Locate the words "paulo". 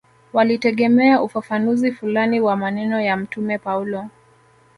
3.57-4.07